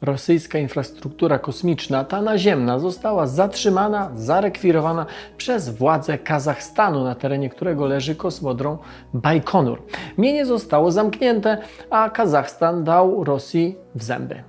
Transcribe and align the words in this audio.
rosyjska 0.00 0.58
infrastruktura 0.58 1.38
kosmiczna, 1.38 2.04
ta 2.04 2.22
naziemna, 2.22 2.78
została 2.78 3.26
zatrzymana, 3.26 4.10
zarekwirowana 4.14 5.06
przez 5.36 5.68
władze 5.68 6.18
Kazachstanu, 6.18 7.04
na 7.04 7.14
terenie 7.14 7.50
którego 7.50 7.86
leży 7.86 8.14
kosmodrom 8.14 8.78
Bajkonur. 9.14 9.82
Mienie 10.18 10.46
zostało 10.46 10.92
zamknięte, 10.92 11.58
a 11.90 12.10
Kazachstan 12.10 12.84
dał 12.84 13.24
Rosji 13.24 13.76
w 13.94 14.02
zęby. 14.02 14.42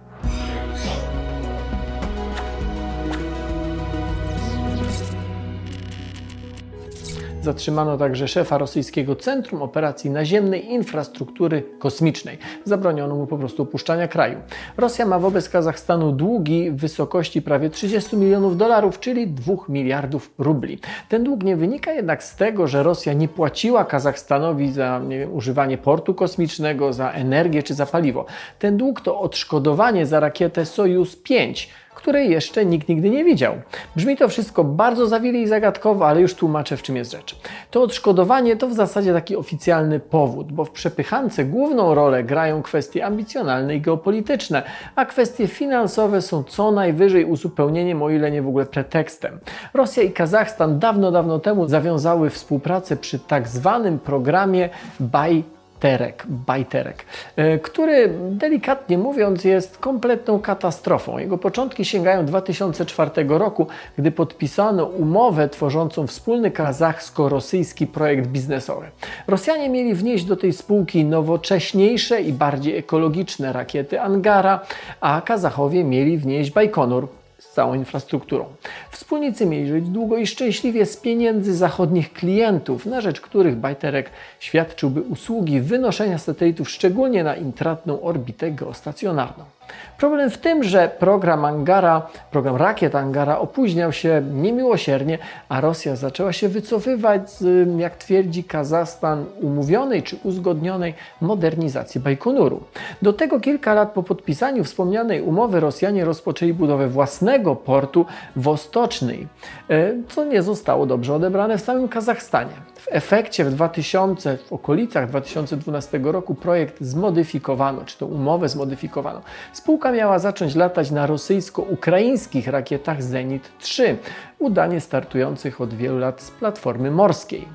Zatrzymano 7.42 7.98
także 7.98 8.28
szefa 8.28 8.58
rosyjskiego 8.58 9.16
Centrum 9.16 9.62
Operacji 9.62 10.10
Naziemnej 10.10 10.72
Infrastruktury 10.72 11.64
Kosmicznej. 11.80 12.38
Zabroniono 12.66 13.16
mu 13.16 13.28
po 13.28 13.38
prostu 13.38 13.64
opuszczania 13.64 14.08
kraju. 14.08 14.38
Rosja 14.78 15.06
ma 15.06 15.20
wobec 15.20 15.50
Kazachstanu 15.50 16.12
długi 16.12 16.72
w 16.72 16.76
wysokości 16.76 17.42
prawie 17.42 17.70
30 17.70 18.18
milionów 18.18 18.58
dolarów, 18.58 19.00
czyli 19.00 19.28
2 19.28 19.54
miliardów 19.70 20.34
rubli. 20.38 20.80
Ten 21.10 21.24
dług 21.24 21.44
nie 21.44 21.56
wynika 21.56 21.92
jednak 21.92 22.24
z 22.24 22.36
tego, 22.36 22.68
że 22.68 22.84
Rosja 22.84 23.14
nie 23.14 23.28
płaciła 23.28 23.86
Kazachstanowi 23.86 24.72
za 24.72 25.02
wiem, 25.10 25.34
używanie 25.34 25.78
portu 25.78 26.14
kosmicznego, 26.14 26.94
za 26.94 27.12
energię 27.12 27.64
czy 27.64 27.74
za 27.74 27.86
paliwo. 27.86 28.26
Ten 28.60 28.78
dług 28.78 29.02
to 29.02 29.20
odszkodowanie 29.20 30.06
za 30.06 30.20
rakietę 30.20 30.66
Sojus 30.66 31.16
5 31.16 31.70
której 32.00 32.30
jeszcze 32.30 32.66
nikt 32.66 32.90
nigdy 32.90 33.10
nie 33.10 33.24
widział. 33.24 33.56
Brzmi 33.96 34.18
to 34.18 34.30
wszystko 34.30 34.64
bardzo 34.64 35.08
zawili 35.08 35.42
i 35.42 35.48
zagadkowo, 35.48 36.08
ale 36.08 36.22
już 36.22 36.34
tłumaczę 36.34 36.78
w 36.78 36.82
czym 36.82 36.96
jest 36.96 37.12
rzecz. 37.12 37.36
To 37.72 37.82
odszkodowanie 37.82 38.56
to 38.56 38.68
w 38.68 38.74
zasadzie 38.74 39.14
taki 39.14 39.36
oficjalny 39.36 40.00
powód, 40.00 40.52
bo 40.52 40.66
w 40.66 40.72
przepychance 40.72 41.46
główną 41.46 41.96
rolę 41.96 42.24
grają 42.24 42.62
kwestie 42.62 43.06
ambicjonalne 43.06 43.76
i 43.76 43.82
geopolityczne, 43.82 44.64
a 44.96 45.06
kwestie 45.06 45.48
finansowe 45.48 46.22
są 46.22 46.44
co 46.44 46.72
najwyżej 46.72 47.26
uzupełnieniem, 47.26 48.04
o 48.04 48.10
ile 48.10 48.32
nie 48.32 48.42
w 48.42 48.48
ogóle 48.48 48.66
pretekstem. 48.66 49.40
Rosja 49.74 50.04
i 50.04 50.12
Kazachstan 50.12 50.80
dawno, 50.80 51.12
dawno 51.12 51.40
temu 51.40 51.68
zawiązały 51.68 52.30
współpracę 52.30 52.98
przy 52.98 53.20
tak 53.20 53.48
zwanym 53.48 54.00
programie 54.00 54.70
Buy 55.00 55.59
Terek, 55.80 56.24
Bajterek, 56.28 57.06
e, 57.36 57.60
który 57.60 58.14
delikatnie 58.32 58.98
mówiąc 58.98 59.44
jest 59.44 59.78
kompletną 59.78 60.40
katastrofą. 60.40 61.18
Jego 61.18 61.38
początki 61.38 61.86
sięgają 61.86 62.26
2004 62.26 63.40
roku, 63.40 63.68
gdy 63.98 64.12
podpisano 64.12 64.86
umowę 64.86 65.50
tworzącą 65.50 66.08
wspólny 66.08 66.52
kazachsko-rosyjski 66.52 67.88
projekt 67.88 68.28
biznesowy. 68.28 68.86
Rosjanie 69.28 69.70
mieli 69.70 69.94
wnieść 69.94 70.26
do 70.26 70.36
tej 70.36 70.54
spółki 70.54 71.06
nowocześniejsze 71.06 72.22
i 72.22 72.34
bardziej 72.34 72.78
ekologiczne 72.78 73.54
rakiety 73.54 74.02
Angara, 74.02 74.60
a 75.02 75.22
Kazachowie 75.22 75.84
mieli 75.84 76.18
wnieść 76.18 76.52
Bajkonur, 76.52 77.19
z 77.40 77.50
całą 77.50 77.74
infrastrukturą. 77.74 78.46
Wspólnicy 78.92 79.46
mieli 79.46 79.68
żyć 79.68 79.90
długo 79.90 80.18
i 80.18 80.28
szczęśliwie 80.28 80.86
z 80.86 80.98
pieniędzy 80.98 81.56
zachodnich 81.56 82.14
klientów, 82.14 82.86
na 82.86 83.02
rzecz 83.02 83.22
których 83.22 83.56
Bajterek 83.56 84.10
świadczyłby 84.40 85.02
usługi 85.02 85.62
wynoszenia 85.62 86.18
satelitów, 86.18 86.70
szczególnie 86.70 87.24
na 87.24 87.36
intratną 87.36 88.02
orbitę 88.02 88.52
geostacjonarną. 88.52 89.59
Problem 89.98 90.30
w 90.30 90.38
tym, 90.38 90.64
że 90.64 90.92
program 91.00 91.46
Angara, 91.46 92.08
program 92.32 92.56
rakiet 92.56 92.96
Angara 92.96 93.40
opóźniał 93.40 93.92
się 93.92 94.22
niemiłosiernie, 94.34 95.18
a 95.50 95.62
Rosja 95.62 95.96
zaczęła 95.96 96.34
się 96.34 96.50
wycofywać 96.50 97.32
z, 97.32 97.70
jak 97.80 97.96
twierdzi 97.96 98.44
Kazachstan, 98.44 99.26
umówionej 99.42 100.04
czy 100.04 100.18
uzgodnionej 100.24 100.94
modernizacji 101.22 102.02
Bajkonuru. 102.02 102.64
Do 103.02 103.14
tego 103.14 103.40
kilka 103.40 103.74
lat 103.74 103.92
po 103.92 104.04
podpisaniu 104.04 104.64
wspomnianej 104.64 105.22
umowy 105.22 105.60
Rosjanie 105.60 106.06
rozpoczęli 106.06 106.54
budowę 106.54 106.88
własnego 106.88 107.56
portu 107.56 108.06
Wostocznej, 108.36 109.28
e, 109.70 109.94
co 110.10 110.26
nie 110.26 110.42
zostało 110.42 110.86
dobrze 110.86 111.14
odebrane 111.16 111.58
w 111.58 111.62
samym 111.62 111.88
Kazachstanie. 111.88 112.54
W 112.76 112.88
efekcie 112.92 113.46
w 113.46 113.54
2000, 113.54 114.38
w 114.38 114.54
okolicach 114.54 115.10
2012 115.10 116.00
roku 116.04 116.36
projekt 116.36 116.82
zmodyfikowano, 116.82 117.86
czy 117.86 117.98
to 117.98 118.06
umowę 118.06 118.50
zmodyfikowano. 118.50 119.22
Spółka 119.60 119.92
miała 119.92 120.20
zacząć 120.20 120.56
latać 120.56 120.92
na 120.92 121.06
rosyjsko-ukraińskich 121.06 122.48
rakietach 122.48 123.04
Zenit 123.04 123.52
3, 123.60 123.98
udanie 124.40 124.82
startujących 124.82 125.62
od 125.62 125.74
wielu 125.74 126.00
lat 126.00 126.22
z 126.22 126.32
platformy 126.32 126.92
morskiej. 126.92 127.48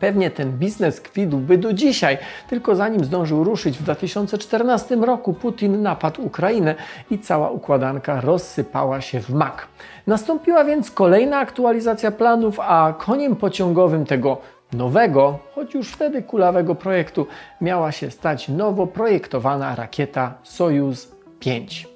Pewnie 0.00 0.30
ten 0.30 0.52
biznes 0.52 1.00
kwitłby 1.00 1.58
do 1.58 1.72
dzisiaj, 1.72 2.18
tylko 2.48 2.76
zanim 2.76 3.04
zdążył 3.04 3.44
ruszyć 3.44 3.78
w 3.78 3.82
2014 3.82 4.96
roku, 4.96 5.34
Putin 5.34 5.82
napadł 5.82 6.22
Ukrainę 6.22 6.74
i 7.10 7.18
cała 7.18 7.50
układanka 7.50 8.20
rozsypała 8.20 9.00
się 9.00 9.20
w 9.20 9.30
mak. 9.30 9.66
Nastąpiła 10.06 10.64
więc 10.64 10.90
kolejna 10.90 11.38
aktualizacja 11.38 12.10
planów, 12.10 12.60
a 12.60 12.94
koniem 12.98 13.36
pociągowym 13.36 14.06
tego 14.06 14.38
nowego, 14.72 15.38
choć 15.54 15.74
już 15.74 15.92
wtedy 15.92 16.22
kulawego 16.22 16.74
projektu 16.74 17.26
miała 17.60 17.92
się 17.92 18.10
stać 18.10 18.48
nowo 18.48 18.86
projektowana 18.86 19.74
rakieta 19.74 20.34
Sojus 20.42 21.12
5. 21.40 21.88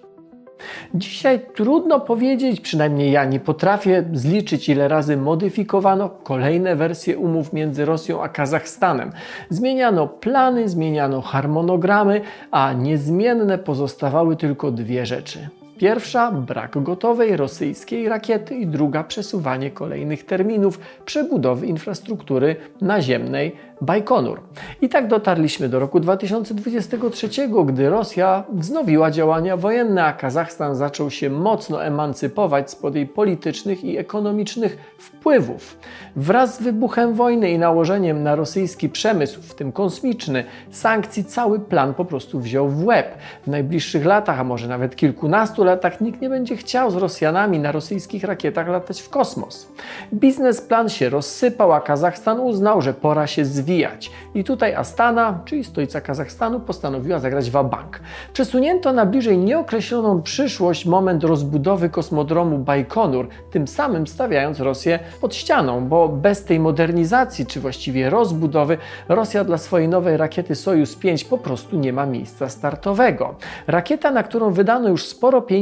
Dzisiaj 0.94 1.40
trudno 1.54 2.00
powiedzieć, 2.00 2.60
przynajmniej 2.60 3.12
ja 3.12 3.24
nie 3.24 3.40
potrafię 3.40 4.04
zliczyć, 4.12 4.68
ile 4.68 4.88
razy 4.88 5.16
modyfikowano 5.16 6.08
kolejne 6.08 6.76
wersje 6.76 7.18
umów 7.18 7.52
między 7.52 7.84
Rosją 7.84 8.22
a 8.22 8.28
Kazachstanem. 8.28 9.12
Zmieniano 9.50 10.06
plany, 10.06 10.68
zmieniano 10.68 11.20
harmonogramy, 11.20 12.20
a 12.50 12.72
niezmienne 12.72 13.58
pozostawały 13.58 14.36
tylko 14.36 14.70
dwie 14.70 15.06
rzeczy. 15.06 15.48
Pierwsza 15.78 16.32
brak 16.32 16.82
gotowej 16.82 17.36
rosyjskiej 17.36 18.08
rakiety 18.08 18.54
i 18.54 18.66
druga 18.66 19.04
przesuwanie 19.04 19.70
kolejnych 19.70 20.26
terminów 20.26 20.78
przebudowy 21.04 21.66
infrastruktury 21.66 22.56
naziemnej 22.80 23.56
Bajkonur. 23.80 24.40
I 24.82 24.88
tak 24.88 25.08
dotarliśmy 25.08 25.68
do 25.68 25.78
roku 25.78 26.00
2023, 26.00 27.28
gdy 27.66 27.90
Rosja 27.90 28.44
wznowiła 28.52 29.10
działania 29.10 29.56
wojenne, 29.56 30.04
a 30.04 30.12
Kazachstan 30.12 30.76
zaczął 30.76 31.10
się 31.10 31.30
mocno 31.30 31.84
emancypować 31.84 32.70
spod 32.70 32.94
jej 32.94 33.06
politycznych 33.06 33.84
i 33.84 33.98
ekonomicznych 33.98 34.94
wpływów. 34.98 35.78
Wraz 36.16 36.58
z 36.58 36.62
wybuchem 36.62 37.14
wojny 37.14 37.50
i 37.50 37.58
nałożeniem 37.58 38.22
na 38.22 38.34
rosyjski 38.34 38.88
przemysł, 38.88 39.42
w 39.42 39.54
tym 39.54 39.72
kosmiczny, 39.72 40.44
sankcji 40.70 41.24
cały 41.24 41.60
plan 41.60 41.94
po 41.94 42.04
prostu 42.04 42.40
wziął 42.40 42.68
w 42.68 42.84
łeb. 42.84 43.18
W 43.46 43.46
najbliższych 43.46 44.04
latach, 44.04 44.40
a 44.40 44.44
może 44.44 44.68
nawet 44.68 44.96
kilkunastu 44.96 45.63
latach, 45.64 46.00
nikt 46.00 46.20
nie 46.20 46.28
będzie 46.28 46.56
chciał 46.56 46.90
z 46.90 46.96
Rosjanami 46.96 47.58
na 47.58 47.72
rosyjskich 47.72 48.24
rakietach 48.24 48.68
latać 48.68 49.02
w 49.02 49.10
kosmos. 49.10 49.68
Biznesplan 50.12 50.88
się 50.88 51.08
rozsypał, 51.08 51.72
a 51.72 51.80
Kazachstan 51.80 52.40
uznał, 52.40 52.82
że 52.82 52.94
pora 52.94 53.26
się 53.26 53.44
zwijać. 53.44 54.10
I 54.34 54.44
tutaj 54.44 54.74
Astana, 54.74 55.40
czyli 55.44 55.64
stolica 55.64 56.00
Kazachstanu, 56.00 56.60
postanowiła 56.60 57.18
zagrać 57.18 57.50
bank. 57.50 58.00
Przesunięto 58.32 58.92
na 58.92 59.06
bliżej 59.06 59.38
nieokreśloną 59.38 60.22
przyszłość 60.22 60.86
moment 60.86 61.24
rozbudowy 61.24 61.88
kosmodromu 61.88 62.58
Bajkonur, 62.58 63.28
tym 63.50 63.68
samym 63.68 64.06
stawiając 64.06 64.60
Rosję 64.60 64.98
pod 65.20 65.34
ścianą, 65.34 65.88
bo 65.88 66.08
bez 66.08 66.44
tej 66.44 66.60
modernizacji, 66.60 67.46
czy 67.46 67.60
właściwie 67.60 68.10
rozbudowy, 68.10 68.78
Rosja 69.08 69.44
dla 69.44 69.58
swojej 69.58 69.88
nowej 69.88 70.16
rakiety 70.16 70.54
Sojus 70.54 70.96
5 70.96 71.24
po 71.24 71.38
prostu 71.38 71.76
nie 71.76 71.92
ma 71.92 72.06
miejsca 72.06 72.48
startowego. 72.48 73.34
Rakieta, 73.66 74.10
na 74.10 74.22
którą 74.22 74.50
wydano 74.50 74.88
już 74.88 75.06
sporo 75.06 75.42
pieniędzy, 75.42 75.53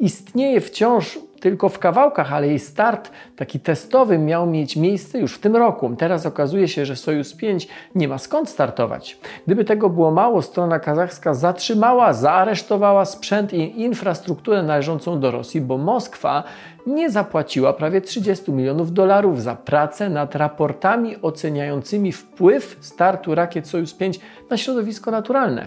istnieje 0.00 0.60
wciąż 0.60 1.18
tylko 1.44 1.68
w 1.68 1.78
kawałkach, 1.78 2.32
ale 2.32 2.46
jej 2.46 2.58
start 2.58 3.10
taki 3.36 3.60
testowy 3.60 4.18
miał 4.18 4.46
mieć 4.46 4.76
miejsce 4.76 5.18
już 5.18 5.34
w 5.34 5.38
tym 5.38 5.56
roku. 5.56 5.96
Teraz 5.98 6.26
okazuje 6.26 6.68
się, 6.68 6.86
że 6.86 6.96
Sojus 6.96 7.34
5 7.34 7.68
nie 7.94 8.08
ma 8.08 8.18
skąd 8.18 8.48
startować. 8.48 9.18
Gdyby 9.46 9.64
tego 9.64 9.90
było 9.90 10.10
mało, 10.10 10.42
strona 10.42 10.78
kazachska 10.78 11.34
zatrzymała, 11.34 12.12
zaaresztowała 12.12 13.04
sprzęt 13.04 13.52
i 13.52 13.80
infrastrukturę 13.80 14.62
należącą 14.62 15.20
do 15.20 15.30
Rosji, 15.30 15.60
bo 15.60 15.78
Moskwa 15.78 16.42
nie 16.86 17.10
zapłaciła 17.10 17.72
prawie 17.72 18.00
30 18.00 18.52
milionów 18.52 18.92
dolarów 18.92 19.42
za 19.42 19.54
pracę 19.54 20.10
nad 20.10 20.34
raportami 20.34 21.16
oceniającymi 21.22 22.12
wpływ 22.12 22.76
startu 22.80 23.34
rakiet 23.34 23.68
Sojus 23.68 23.94
5 23.94 24.20
na 24.50 24.56
środowisko 24.56 25.10
naturalne. 25.10 25.66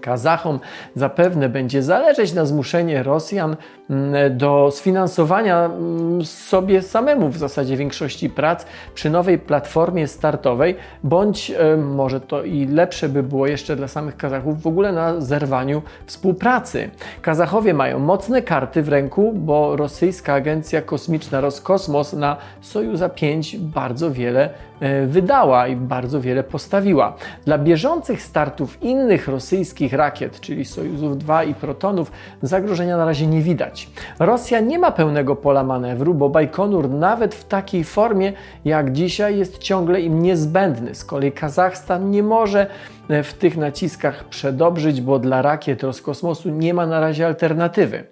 Kazachom 0.00 0.60
zapewne 0.94 1.48
będzie 1.48 1.82
zależeć 1.82 2.32
na 2.32 2.44
zmuszenie 2.44 3.02
Rosjan 3.02 3.56
mm, 3.90 4.38
do 4.38 4.70
sfinansowania 4.72 5.64
mm, 5.64 6.24
sobie 6.24 6.82
samemu 6.82 7.28
w 7.28 7.38
zasadzie 7.38 7.76
większości 7.76 8.30
prac 8.30 8.66
przy 8.94 9.10
nowej 9.10 9.38
platformie 9.38 10.08
startowej, 10.08 10.76
bądź 11.04 11.50
e, 11.50 11.76
może 11.76 12.20
to 12.20 12.42
i 12.42 12.66
lepsze 12.66 13.08
by 13.08 13.22
było 13.22 13.46
jeszcze 13.46 13.76
dla 13.76 13.88
samych 13.88 14.16
Kazachów 14.16 14.62
w 14.62 14.66
ogóle 14.66 14.92
na 14.92 15.20
zerwaniu 15.20 15.82
współpracy. 16.06 16.90
Kazachowie 17.22 17.74
mają 17.74 17.98
mocne 17.98 18.42
karty 18.42 18.82
w 18.82 18.88
ręku, 18.88 19.32
bo 19.34 19.76
rosyjska 19.76 20.34
agencja 20.34 20.82
kosmiczna 20.82 21.40
Roskosmos 21.40 22.12
na 22.12 22.36
Sojuza 22.60 23.08
5 23.08 23.56
bardzo 23.56 24.10
wiele 24.10 24.50
e, 24.80 25.06
wydała 25.06 25.68
i 25.68 25.76
bardzo 25.76 26.20
wiele 26.20 26.42
postawiła. 26.42 27.16
Dla 27.44 27.58
bieżących 27.58 28.22
startów 28.22 28.82
innych 28.82 29.28
rosyjskich 29.28 29.89
rosjańskich 29.90 29.92
rakiet, 29.92 30.40
czyli 30.40 30.64
Sojuzów 30.64 31.18
2 31.18 31.44
i 31.44 31.54
Protonów, 31.54 32.12
zagrożenia 32.42 32.96
na 32.96 33.04
razie 33.04 33.26
nie 33.26 33.42
widać. 33.42 33.88
Rosja 34.18 34.60
nie 34.60 34.78
ma 34.78 34.90
pełnego 34.90 35.36
pola 35.36 35.64
manewru, 35.64 36.14
bo 36.14 36.28
Bajkonur 36.28 36.90
nawet 36.90 37.34
w 37.34 37.44
takiej 37.44 37.84
formie 37.84 38.32
jak 38.64 38.92
dzisiaj 38.92 39.38
jest 39.38 39.58
ciągle 39.58 40.00
im 40.00 40.22
niezbędny. 40.22 40.94
Z 40.94 41.04
kolei 41.04 41.32
Kazachstan 41.32 42.10
nie 42.10 42.22
może 42.22 42.66
e, 43.08 43.22
w 43.22 43.34
tych 43.34 43.56
naciskach 43.56 44.24
przedobrzyć, 44.24 45.00
bo 45.00 45.18
dla 45.18 45.42
rakiet 45.42 45.82
Roskosmosu 45.82 46.50
nie 46.50 46.74
ma 46.74 46.86
na 46.86 47.00
razie 47.00 47.26
alternatywy. 47.26 48.04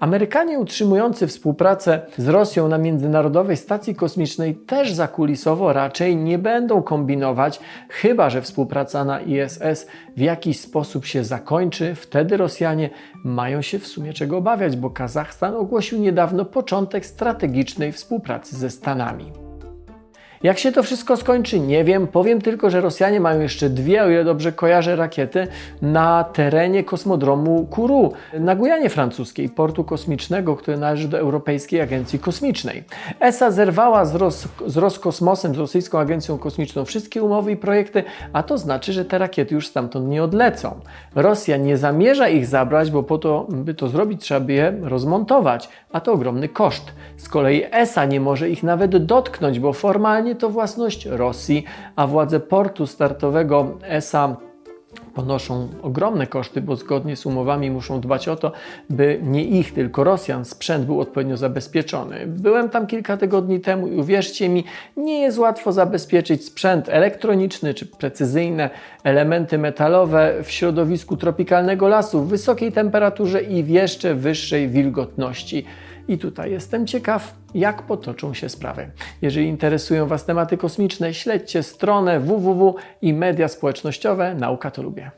Amerykanie 0.00 0.58
utrzymujący 0.58 1.26
współpracę 1.26 2.00
z 2.18 2.28
Rosją 2.28 2.68
na 2.68 2.78
Międzynarodowej 2.78 3.56
Stacji 3.56 3.94
Kosmicznej 3.94 4.54
też 4.54 4.92
zakulisowo 4.92 5.72
raczej 5.72 6.16
nie 6.16 6.38
będą 6.38 6.82
kombinować, 6.82 7.60
chyba 7.88 8.30
że 8.30 8.42
współpraca 8.42 9.04
na 9.04 9.20
ISS 9.20 9.86
w 10.16 10.20
jakiś 10.20 10.60
sposób 10.60 11.06
się 11.06 11.24
zakończy. 11.26 11.94
Wtedy 11.94 12.36
Rosjanie 12.36 12.90
mają 13.24 13.62
się 13.62 13.78
w 13.78 13.86
sumie 13.86 14.12
czego 14.12 14.36
obawiać, 14.36 14.76
bo 14.76 14.90
Kazachstan 14.90 15.54
ogłosił 15.54 15.98
niedawno 15.98 16.44
początek 16.44 17.06
strategicznej 17.06 17.92
współpracy 17.92 18.56
ze 18.56 18.70
Stanami. 18.70 19.45
Jak 20.42 20.58
się 20.58 20.72
to 20.72 20.82
wszystko 20.82 21.16
skończy, 21.16 21.60
nie 21.60 21.84
wiem. 21.84 22.06
Powiem 22.06 22.40
tylko, 22.40 22.70
że 22.70 22.80
Rosjanie 22.80 23.20
mają 23.20 23.40
jeszcze 23.40 23.70
dwie, 23.70 24.02
o 24.02 24.10
ile 24.10 24.24
dobrze 24.24 24.52
kojarzę, 24.52 24.96
rakiety 24.96 25.46
na 25.82 26.24
terenie 26.24 26.84
kosmodromu 26.84 27.66
Kourou 27.70 28.12
na 28.40 28.56
Gujanie 28.56 28.90
Francuskiej, 28.90 29.48
portu 29.48 29.84
kosmicznego, 29.84 30.56
który 30.56 30.76
należy 30.76 31.08
do 31.08 31.18
Europejskiej 31.18 31.80
Agencji 31.80 32.18
Kosmicznej. 32.18 32.84
ESA 33.20 33.50
zerwała 33.50 34.04
z, 34.04 34.14
Ros 34.14 34.48
z 34.66 34.76
Roskosmosem, 34.76 35.54
z 35.54 35.58
Rosyjską 35.58 35.98
Agencją 35.98 36.38
Kosmiczną 36.38 36.84
wszystkie 36.84 37.22
umowy 37.22 37.52
i 37.52 37.56
projekty, 37.56 38.04
a 38.32 38.42
to 38.42 38.58
znaczy, 38.58 38.92
że 38.92 39.04
te 39.04 39.18
rakiety 39.18 39.54
już 39.54 39.66
stamtąd 39.66 40.08
nie 40.08 40.22
odlecą. 40.22 40.80
Rosja 41.14 41.56
nie 41.56 41.76
zamierza 41.76 42.28
ich 42.28 42.46
zabrać, 42.46 42.90
bo 42.90 43.02
po 43.02 43.18
to, 43.18 43.46
by 43.48 43.74
to 43.74 43.88
zrobić, 43.88 44.22
trzeba 44.22 44.40
by 44.40 44.52
je 44.52 44.74
rozmontować, 44.82 45.68
a 45.92 46.00
to 46.00 46.12
ogromny 46.12 46.48
koszt. 46.48 46.92
Z 47.16 47.28
kolei 47.28 47.64
ESA 47.70 48.04
nie 48.04 48.20
może 48.20 48.50
ich 48.50 48.62
nawet 48.62 49.06
dotknąć, 49.06 49.60
bo 49.60 49.72
formalnie 49.72 50.25
to 50.34 50.50
własność 50.50 51.06
Rosji, 51.06 51.64
a 51.96 52.06
władze 52.06 52.40
portu 52.40 52.86
startowego 52.86 53.78
ESA 53.82 54.36
ponoszą 55.14 55.68
ogromne 55.82 56.26
koszty, 56.26 56.60
bo 56.60 56.76
zgodnie 56.76 57.16
z 57.16 57.26
umowami 57.26 57.70
muszą 57.70 58.00
dbać 58.00 58.28
o 58.28 58.36
to, 58.36 58.52
by 58.90 59.20
nie 59.22 59.44
ich, 59.44 59.74
tylko 59.74 60.04
Rosjan 60.04 60.44
sprzęt 60.44 60.86
był 60.86 61.00
odpowiednio 61.00 61.36
zabezpieczony. 61.36 62.26
Byłem 62.26 62.68
tam 62.68 62.86
kilka 62.86 63.16
tygodni 63.16 63.60
temu 63.60 63.88
i 63.88 63.96
uwierzcie 63.96 64.48
mi, 64.48 64.64
nie 64.96 65.20
jest 65.20 65.38
łatwo 65.38 65.72
zabezpieczyć 65.72 66.44
sprzęt 66.44 66.88
elektroniczny 66.88 67.74
czy 67.74 67.86
precyzyjne 67.86 68.70
elementy 69.04 69.58
metalowe 69.58 70.34
w 70.42 70.50
środowisku 70.50 71.16
tropikalnego 71.16 71.88
lasu 71.88 72.22
w 72.22 72.28
wysokiej 72.28 72.72
temperaturze 72.72 73.42
i 73.42 73.62
w 73.62 73.68
jeszcze 73.68 74.14
wyższej 74.14 74.68
wilgotności. 74.68 75.64
I 76.08 76.18
tutaj 76.18 76.50
jestem 76.50 76.86
ciekaw, 76.86 77.34
jak 77.54 77.82
potoczą 77.82 78.34
się 78.34 78.48
sprawy. 78.48 78.90
Jeżeli 79.22 79.46
interesują 79.46 80.06
Was 80.06 80.24
tematy 80.24 80.56
kosmiczne, 80.56 81.14
śledźcie 81.14 81.62
stronę 81.62 82.20
www 82.20 82.74
i 83.02 83.12
media 83.12 83.48
społecznościowe 83.48 84.34
Nauka 84.34 84.70
to 84.70 84.82
lubię. 84.82 85.10